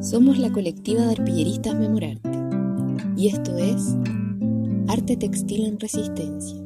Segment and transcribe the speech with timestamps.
[0.00, 2.30] Somos la colectiva de arpilleristas Memorarte
[3.16, 3.96] y esto es
[4.88, 6.59] Arte Textil en Resistencia.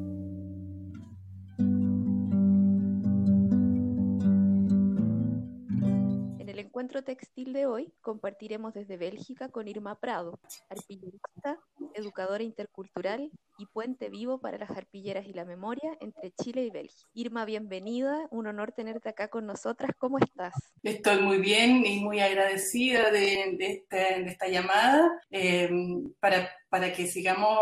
[7.14, 11.60] Textil de hoy compartiremos desde Bélgica con Irma Prado, arpillerista,
[11.94, 17.08] educadora intercultural y puente vivo para las arpilleras y la memoria entre Chile y Bélgica.
[17.14, 19.92] Irma, bienvenida, un honor tenerte acá con nosotras.
[19.96, 20.54] ¿Cómo estás?
[20.82, 25.70] Estoy muy bien y muy agradecida de, este, esta llamada eh,
[26.18, 27.60] para, para que sigamos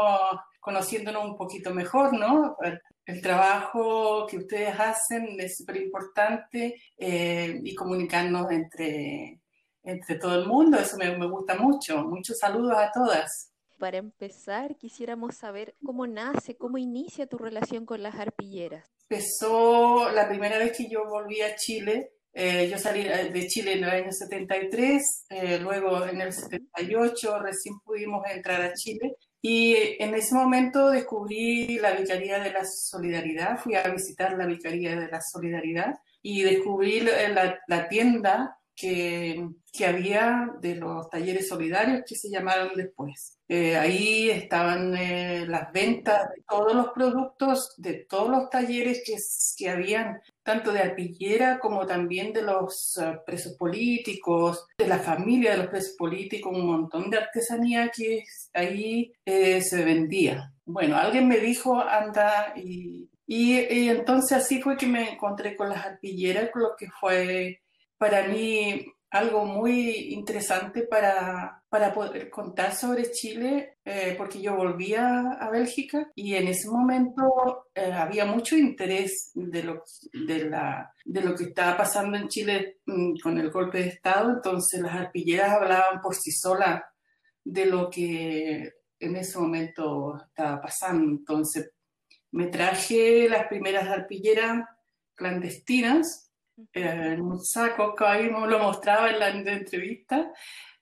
[0.61, 2.57] conociéndonos un poquito mejor, ¿no?
[3.05, 9.42] El trabajo que ustedes hacen es súper importante eh, y comunicarnos entre,
[9.83, 12.05] entre todo el mundo, eso me, me gusta mucho.
[12.05, 18.01] Muchos saludos a todas para empezar, quisiéramos saber cómo nace, cómo inicia tu relación con
[18.01, 18.89] las arpilleras.
[19.11, 22.13] Empezó la primera vez que yo volví a Chile.
[22.33, 27.75] Eh, yo salí de Chile en el año 73, eh, luego en el 78 recién
[27.85, 33.75] pudimos entrar a Chile y en ese momento descubrí la Vicaría de la Solidaridad, fui
[33.75, 39.49] a visitar la Vicaría de la Solidaridad y descubrí la, la tienda que,
[39.87, 43.39] había de los talleres solidarios que se llamaron después.
[43.49, 49.17] Eh, ahí estaban eh, las ventas de todos los productos, de todos los talleres que,
[49.57, 55.53] que habían, tanto de arpillera como también de los uh, presos políticos, de la familia
[55.53, 60.53] de los presos políticos, un montón de artesanía que ahí eh, se vendía.
[60.65, 65.69] Bueno, alguien me dijo, anda, y, y, y entonces así fue que me encontré con
[65.69, 67.63] las arpilleras, con lo que fue
[68.03, 75.31] para mí algo muy interesante para, para poder contar sobre Chile, eh, porque yo volvía
[75.39, 81.21] a Bélgica y en ese momento eh, había mucho interés de lo, de, la, de
[81.21, 85.53] lo que estaba pasando en Chile mm, con el golpe de Estado, entonces las arpilleras
[85.53, 86.83] hablaban por sí solas
[87.45, 88.69] de lo que
[88.99, 91.09] en ese momento estaba pasando.
[91.09, 91.71] Entonces
[92.33, 94.65] me traje las primeras arpilleras
[95.15, 96.32] clandestinas
[96.73, 100.33] en un saco que ahí lo mostraba en la, entrevista.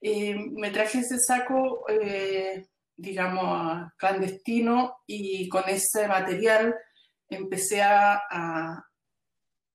[0.00, 6.74] y me traje ese saco, eh, digamos, clandestino y con ese material
[7.28, 8.84] empecé a, a,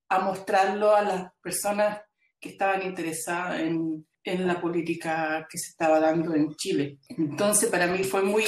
[0.09, 2.01] a, mostrarlo a las personas
[2.39, 6.97] que estaban interesadas en, en la política que se estaba dando en Chile.
[7.09, 8.43] Entonces, para mí fue muy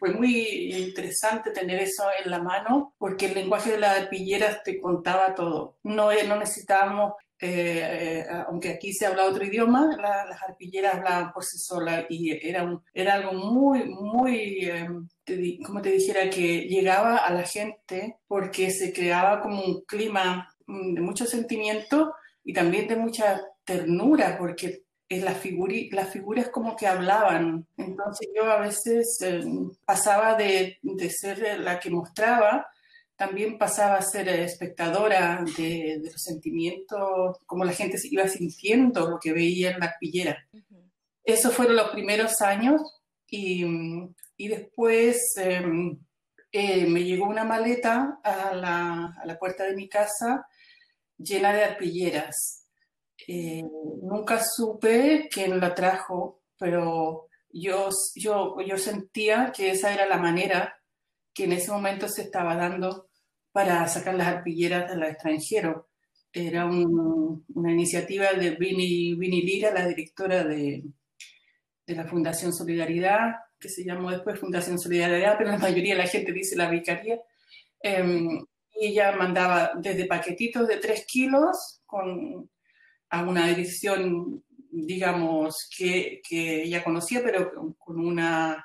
[0.00, 4.80] fue muy interesante tener eso en la mano porque el lenguaje de las arpilleras te
[4.80, 5.76] contaba todo.
[5.82, 11.44] No, no necesitábamos, eh, eh, aunque aquí se habla otro idioma, las arpilleras hablaban por
[11.44, 14.88] sí solas y era, un, era algo muy, muy, eh,
[15.22, 20.48] te, como te dijera, que llegaba a la gente porque se creaba como un clima
[20.66, 24.84] mm, de mucho sentimiento y también de mucha ternura porque
[25.18, 25.44] las,
[25.90, 27.66] las figuras como que hablaban.
[27.76, 29.42] Entonces yo a veces eh,
[29.84, 32.68] pasaba de, de, ser la que mostraba,
[33.16, 39.18] también pasaba a ser espectadora de, de, los sentimientos, como la gente iba sintiendo lo
[39.18, 40.38] que veía en la pillera.
[41.24, 42.80] Esos fueron los primeros años
[43.26, 43.64] y,
[44.36, 45.98] y después em,
[46.52, 50.46] eh, me llegó una maleta a la, a la puerta de mi casa
[51.18, 52.59] llena de arpilleras
[53.26, 53.62] eh,
[54.02, 60.76] nunca supe quién la trajo, pero yo, yo, yo sentía que esa era la manera
[61.32, 63.08] que en ese momento se estaba dando
[63.52, 65.88] para sacar las arpilleras del extranjero.
[66.32, 70.84] Era una iniciativa de Vini, Lira, la directora de,
[71.86, 76.08] de, la Fundación Solidaridad, que se llamó después Fundación Solidaridad, pero la mayoría de la
[76.08, 77.20] gente dice la Vicaría.
[77.82, 78.28] Eh,
[78.80, 82.48] y ella mandaba desde paquetitos de 3 kilos con
[83.10, 88.64] a una dirección, digamos, que, que ella conocía, pero con, una,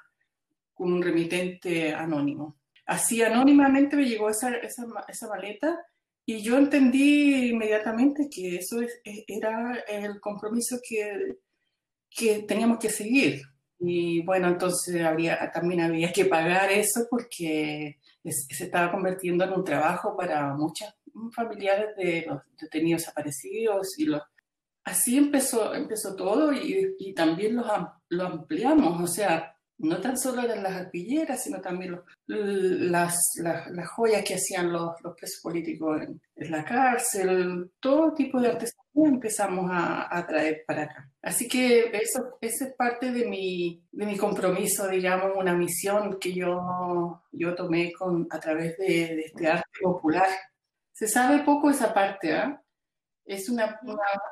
[0.73, 2.57] con un remitente anónimo.
[2.85, 5.83] Así anónimamente me llegó esa, esa, esa maleta
[6.27, 11.37] y yo entendí inmediatamente que eso e, era el compromiso que,
[12.09, 13.41] que teníamos que seguir.
[13.79, 15.01] Y bueno, entonces
[15.53, 20.95] también había que pagar eso porque se estaba convirtiendo en un trabajo para muchas
[21.33, 24.21] familiares de los detenidos desaparecidos y los
[24.85, 27.65] así empezó, empezó todo y, también lo,
[28.09, 33.89] lo, ampliamos, o sea, no tan solo eran las arpilleras, sino también las, las, las,
[33.89, 39.69] joyas que hacían los, los presos políticos en, la cárcel, todo tipo de artesanía empezamos
[39.71, 41.09] a, a, traer para acá.
[41.21, 47.21] Así que eso, es parte de mi, de mi compromiso, digamos, una misión que yo,
[47.31, 50.27] yo tomé con, a través de, de este arte popular.
[50.93, 52.61] Se sabe poco esa parte, ¿ah?
[53.25, 53.79] Es una,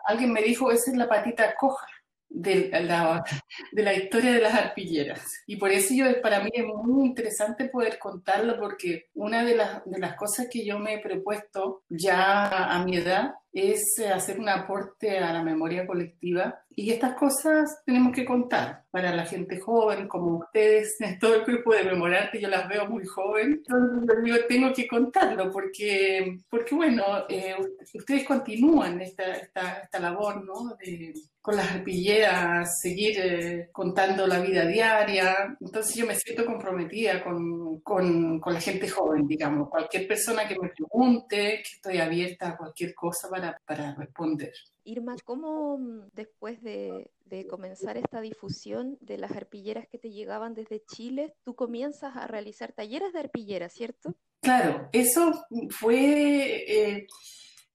[0.06, 1.88] alguien me dijo, esa es la patita coja.
[2.30, 3.24] de la,
[3.72, 5.22] de la historia de las arpilleras.
[5.46, 9.86] Y por eso yo, para mí es muy interesante poder contarlo porque una de las,
[9.86, 14.40] de las cosas que yo me he propuesto ya a mi edad es eh, hacer
[14.40, 19.60] un aporte a la memoria colectiva y estas cosas tenemos que contar para la gente
[19.60, 24.46] joven como ustedes, todo el grupo de Memorarte, yo las veo muy joven, entonces yo
[24.48, 27.56] tengo que contarlo porque, porque bueno, eh,
[27.94, 30.76] ustedes continúan esta, esta, esta labor ¿no?
[30.84, 31.14] de,
[31.44, 35.58] con las arpilleras, seguir eh, contando la vida diaria.
[35.60, 39.68] Entonces yo me siento comprometida con, con, con, la gente joven, digamos.
[39.70, 44.54] Cualquier persona que me pregunte, que estoy abierta a cualquier cosa para, para responder.
[44.84, 50.54] Irma, ¿cómo mm, después de, de, comenzar esta difusión de las arpilleras que te llegaban
[50.54, 54.16] desde Chile, tú comienzas a realizar talleres de arpilleras, ¿cierto?
[54.42, 56.64] Claro, eso fue...
[56.68, 57.08] Eh,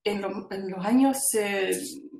[0.05, 1.71] en, los años, eh,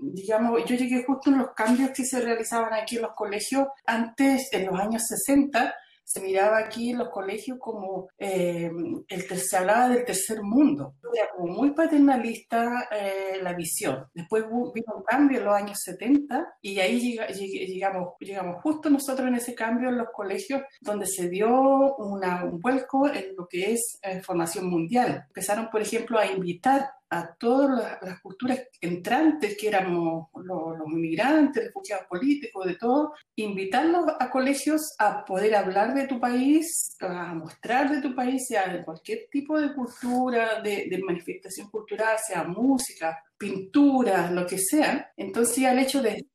[0.03, 3.69] digamos, yo llegué justo en los cambios que se realizaban aquí en los colegios.
[3.87, 5.75] Antes, en los años 60,
[6.09, 8.71] se miraba aquí en los colegios como eh,
[9.09, 10.95] el se hablaba del tercer mundo.
[11.15, 14.07] Era como muy paternalista eh, la visión.
[14.15, 14.45] Después
[14.75, 19.55] vino un cambio en los años 70 y ahí llegamos, llegamos justo nosotros en ese
[19.55, 25.25] cambio en los colegios donde se dio un vuelco en lo que es formación mundial.
[25.27, 32.07] Empezaron, por ejemplo, a invitar a todas las, culturas entrantes que éramos los, inmigrantes, refugiados
[32.07, 38.03] políticos, de todo, invitarlos a colegios a poder hablar de tu país, a mostrar de
[38.03, 44.31] tu país, sea de cualquier tipo de cultura, de, de manifestación cultural, sea música, pintura,
[44.31, 45.13] lo que sea.
[45.17, 46.27] Entonces ya el hecho de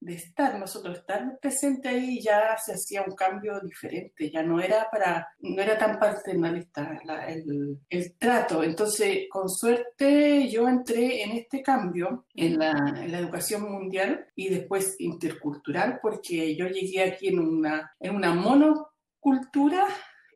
[0.00, 4.88] de estar, nosotros estar presente ahí ya se hacía un cambio diferente, ya no era
[4.90, 8.62] para, no era tan paternalista el, el, trato.
[8.62, 14.48] Entonces, con suerte yo entré en este cambio en la, en la, educación mundial y
[14.48, 19.86] después intercultural, porque yo llegué aquí en una, en una monocultura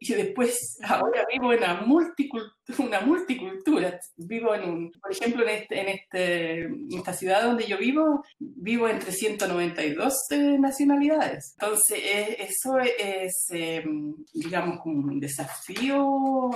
[0.00, 4.00] y después ahora vivo en una multicultura, una multicultura.
[4.16, 8.24] Vivo en un, por ejemplo, en, este, en, este, en esta ciudad donde yo vivo,
[8.38, 10.14] vivo entre 192
[10.58, 11.54] nacionalidades.
[11.60, 11.98] Entonces,
[12.38, 16.50] eso es, em, digamos, como un desafío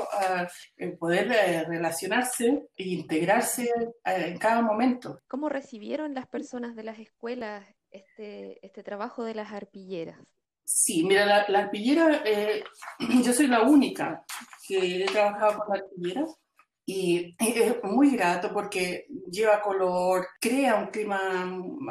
[0.77, 5.21] el poder eh, relacionarse e integrarse eh, en cada momento.
[5.29, 10.19] ¿Cómo recibieron las personas de las escuelas este, este trabajo de las arpilleras?
[10.65, 12.65] Sí, mira, la, arpillera, eh,
[13.25, 14.25] yo soy la única
[14.67, 16.31] que he trabajado con arpilleras
[16.87, 21.19] y es muy grato porque lleva color, crea un clima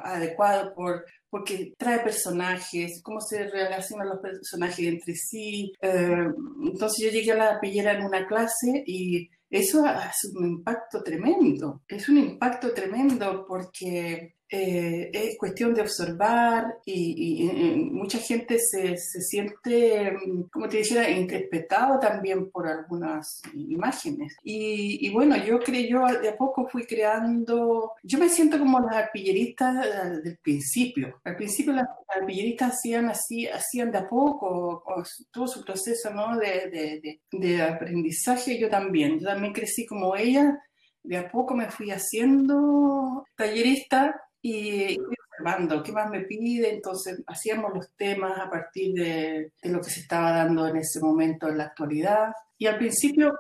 [0.04, 5.74] adecuado por, porque trae personajes, cómo se relacionan los personajes entre sí.
[5.82, 6.28] Eh,
[6.64, 11.82] entonces yo llegué a la arpillera en una clase y eso es un impacto tremendo,
[11.88, 17.50] es un impacto tremendo porque eh, es cuestión de observar y,
[17.92, 20.16] mucha gente se, se, siente,
[20.52, 24.38] como te dijera, interpretado también por algunas imágenes.
[24.44, 28.96] Y, bueno, yo creo, yo de a poco fui creando, yo me siento como las
[28.96, 31.20] arpilleristas del principio.
[31.24, 34.84] Al principio las arpilleristas hacían así, hacían de a poco
[35.32, 36.38] todo su proceso ¿no?
[36.38, 40.62] de, de, de aprendizaje, yo también, yo también crecí como ella
[41.02, 47.74] de a poco me fui haciendo tallerista y observando qué más me pide, entonces hacíamos
[47.74, 51.66] los temas a partir de, lo que se estaba dando en ese momento en la
[51.66, 52.34] actualidad.
[52.58, 53.34] Y al principio,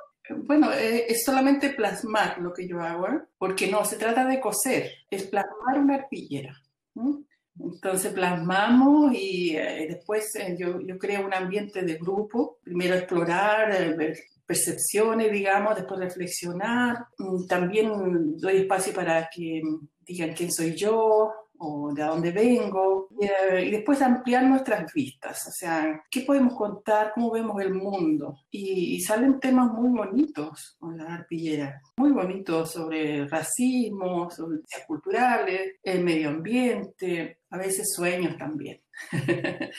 [0.45, 3.21] bueno, eh, es solamente plasmar lo que yo hago, ¿eh?
[3.37, 6.57] porque no, se trata de coser, es plasmar una arpillera.
[7.59, 14.17] Entonces plasmamos y eh, después yo, yo, creo un ambiente de grupo, primero explorar, ver
[14.45, 17.05] percepciones, digamos, después reflexionar.
[17.17, 19.61] Mm, también doy espacio para que
[20.05, 21.31] digan quién soy yo
[21.65, 27.11] o de dónde vengo, eh, y, después ampliar nuestras vistas, o sea, qué podemos contar,
[27.13, 28.39] cómo vemos el mundo.
[28.51, 36.03] Y, salen temas muy bonitos con la arpillera, muy bonitos sobre racismo, sobre culturales, el
[36.03, 38.81] medio ambiente, a veces sueños también.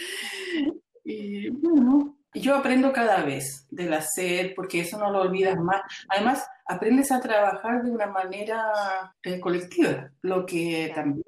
[1.04, 5.82] y bueno, yo aprendo cada vez del hacer, porque eso no lo olvidas más.
[6.08, 11.24] Además, aprendes a trabajar de una manera eh, colectiva, lo que también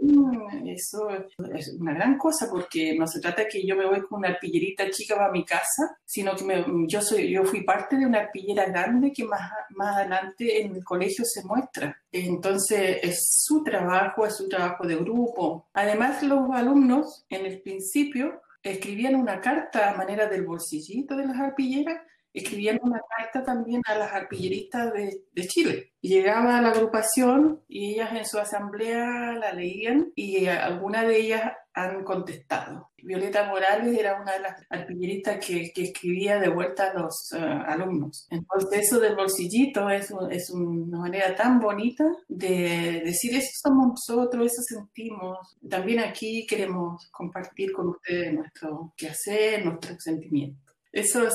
[0.67, 1.09] eso
[1.55, 4.91] es una gran cosa, porque no se trata que yo me voy con una arpillerita
[4.91, 9.13] chica para mi casa, sino que yo, soy, yo fui parte de una arpillera grande
[9.13, 11.97] que más, más adelante en el colegio se muestra.
[12.11, 15.69] Entonces, es su trabajo, es su trabajo de grupo.
[15.75, 21.39] Además, los alumnos en el principio escribían una carta a manera del bolsillito de las
[21.39, 22.03] arpilleras
[22.37, 25.93] escribían una carta también a las arpilleristas de, de Chile.
[26.00, 31.52] llegaba a la agrupación y ellas en su asamblea la leían y algunas de ellas
[31.73, 32.90] han contestado.
[33.02, 37.37] Violeta Morales era una de las arpilleristas que, que escribía de vuelta a los uh,
[37.37, 38.26] alumnos.
[38.31, 44.47] Entonces eso del bolsillito es, es, una manera tan bonita de decir eso somos nosotros,
[44.47, 45.57] eso sentimos.
[45.69, 50.66] También aquí queremos compartir con ustedes nuestro quehacer, nuestros sentimientos.
[50.97, 51.35] Eso es,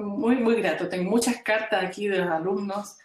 [0.00, 0.88] muy, muy grato.
[0.88, 2.96] Tengo muchas cartas aquí de los alumnos,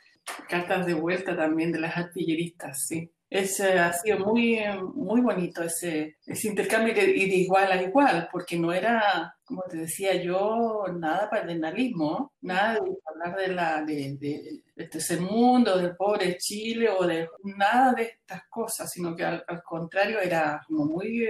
[0.47, 4.59] cartas de vuelta también de las artilleristas, sí es, ha sido muy,
[4.93, 9.77] muy bonito ese, ese intercambio y de, igual a igual, porque no era, como te
[9.77, 16.37] decía yo, nada paternalismo, nada de hablar de, la, de, de, este mundo, del pobre
[16.37, 21.27] Chile o de nada de estas cosas, sino que al, contrario era como muy,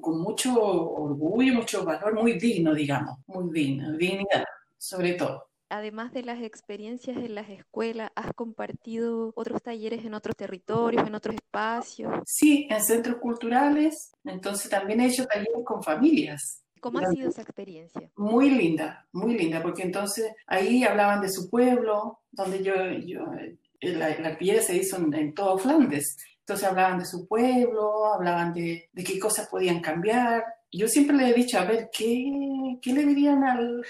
[0.00, 4.44] con mucho orgullo, mucho valor, muy digno, digamos, muy digno, dignidad,
[4.78, 10.36] sobre todo además de las experiencias en las escuelas, ¿has compartido otros talleres en otros
[10.36, 12.12] territorios, en otros espacios?
[12.24, 14.12] Sí, en centros culturales.
[14.24, 16.62] Entonces también he hecho talleres con familias.
[16.80, 18.10] ¿Cómo ha sido esa experiencia?
[18.16, 23.24] Muy linda, muy linda, porque entonces ahí hablaban de su pueblo, donde yo, yo
[23.80, 26.16] la, la pieza se hizo en, en todo Flandes.
[26.40, 30.44] Entonces hablaban de su pueblo, hablaban de, de qué cosas podían cambiar,
[30.76, 33.82] yo siempre le he dicho, a ver, ¿qué, qué le dirían al,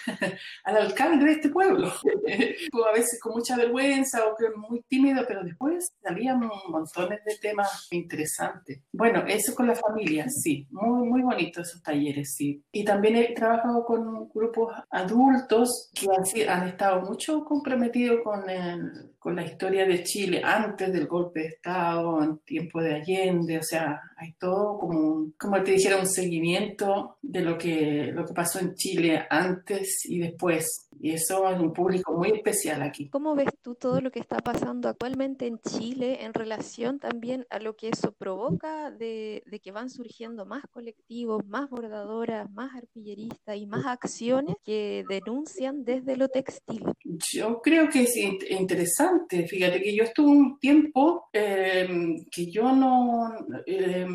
[0.65, 1.93] al, alcalde de este pueblo?
[2.89, 7.89] a veces con mucha vergüenza o que muy tímido, pero después salían montones de temas
[7.91, 8.81] interesantes.
[8.93, 12.63] Bueno, eso con la familia, sí, muy, muy bonito esos talleres, sí.
[12.73, 19.16] Y también he trabajado con grupos adultos que han, han estado mucho comprometidos con, el,
[19.27, 23.63] con la historia de Chile antes del golpe de Estado, en tiempo de Allende, o
[23.65, 28.61] sea, hay todo como, como te dijera, un seguimiento de lo que, lo que pasó
[28.61, 30.86] en Chile antes y después.
[31.01, 33.09] Y eso es un público muy especial aquí.
[33.09, 37.59] ¿Cómo ves tú todo lo que está pasando actualmente en Chile en relación también a
[37.59, 43.57] lo que eso provoca de, de que van surgiendo más colectivos, más bordadoras, más arpilleristas
[43.57, 46.85] y más acciones que denuncian desde lo textil?
[47.05, 49.47] Yo creo que es interesante.
[49.47, 51.89] Fíjate que yo estuve un tiempo eh,
[52.31, 53.33] que yo no...
[53.67, 54.07] Eh,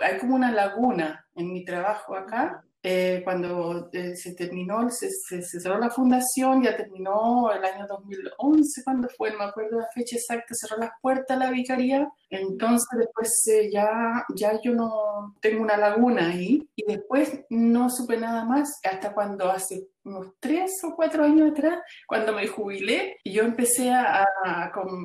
[0.00, 2.64] hay como una laguna en mi trabajo acá.
[2.86, 8.84] Eh, cuando eh, se terminó, se, se, cerró la fundación, ya terminó el año 2011,
[8.84, 13.48] cuando fue, no me acuerdo la fecha exacta, cerró las puertas la vicaría, entonces después
[13.48, 18.80] eh, ya, ya yo no tengo una laguna ahí y después no supe nada más
[18.84, 24.26] hasta cuando hace unos tres o cuatro años atrás, cuando me jubilé, yo empecé a,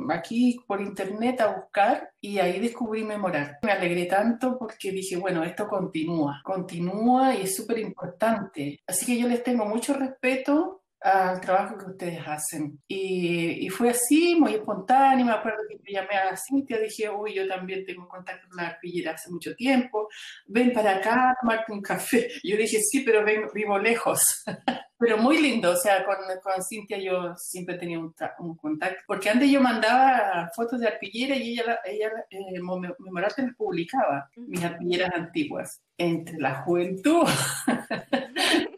[0.09, 3.59] aquí por internet a buscar y ahí descubrí Memorar.
[3.63, 8.79] Me alegré tanto porque dije, bueno, esto continúa, continúa y es súper importante.
[8.85, 12.79] Así que yo les tengo mucho respeto al trabajo que ustedes hacen.
[12.87, 15.25] Y, y, fue así, muy espontáneo.
[15.25, 18.69] Me acuerdo que me llamé a Cintia, dije, uy, yo también tengo contacto con la
[18.69, 20.09] arpillera hace mucho tiempo,
[20.47, 22.29] ven para acá, tomarte un café.
[22.43, 24.43] Yo dije, sí, pero ven, vivo lejos.
[24.99, 29.29] pero muy lindo, o sea, con, con Cintia yo siempre tenía un, un, contacto, porque
[29.29, 32.59] antes yo mandaba fotos de arpillera y ella, ella eh,
[32.99, 37.25] Memorarte las publicaba, mis arpilleras antiguas, entre la juventud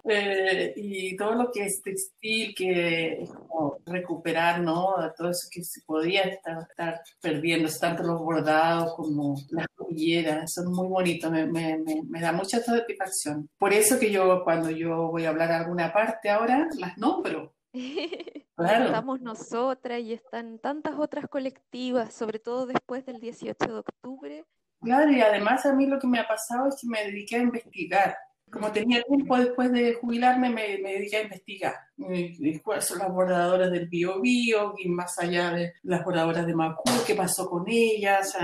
[0.06, 4.96] eh, y todo lo que es textil, que como recuperar, ¿no?
[5.16, 10.72] Todo eso que se podía estar, estar perdiendo, tanto los bordados como las arpilleras, son
[10.72, 13.50] muy bonitos, me, me, me, me da mucha satisfacción.
[13.58, 17.54] Por eso que yo cuando yo voy a hablar alguna parte, ahora las nombro.
[18.54, 18.86] Claro.
[18.86, 24.46] Estamos nosotras y están tantas otras colectivas, sobre todo después del 18 de octubre.
[24.82, 27.44] Claro, y además a mí lo que me ha pasado es que me dediqué a
[27.44, 28.16] investigar.
[28.52, 31.74] Como tenía tiempo después de jubilarme, me, me dediqué a investigar.
[32.64, 34.76] ¿Cuáles son las bordadoras del Bio Bio?
[34.78, 38.36] Y más allá de las bordadoras de Macú, ¿qué pasó con ellas?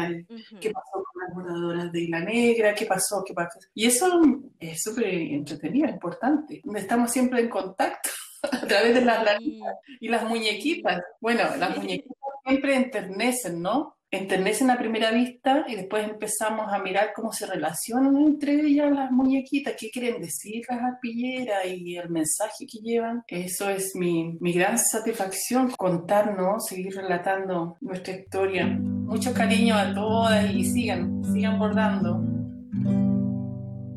[0.61, 2.73] ¿Qué pasó con las bordadoras de Isla Negra?
[2.73, 3.23] ¿Qué pasó?
[3.25, 3.59] ¿Qué pasó?
[3.73, 4.21] Y eso
[4.59, 6.61] es súper entretenido, importante.
[6.75, 8.09] Estamos siempre en contacto
[8.51, 11.01] a través de las lanitas y las muñequitas.
[11.19, 13.96] Bueno, las muñequitas siempre enternecen, ¿no?
[14.11, 19.11] Enternecen a primera vista y después empezamos a mirar cómo se relacionan entre ellas las
[19.11, 23.23] muñequitas, qué quieren decir las arpilleras y el mensaje que llevan.
[23.27, 28.65] Eso es mi, mi gran satisfacción, contarnos, seguir relatando nuestra historia.
[28.67, 32.36] Mucho cariño a todas y sigan, sigan bordando.